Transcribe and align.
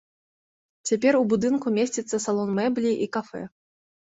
Цяпер 0.91 1.13
у 1.19 1.23
будынку 1.33 1.67
месціцца 1.77 2.21
салон 2.27 2.49
мэблі 2.59 2.91
і 3.07 3.11
кафэ. 3.19 3.43